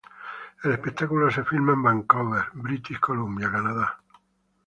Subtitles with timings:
[0.63, 3.99] El espectáculo se filma en Vancouver, British Columbia, Canadá.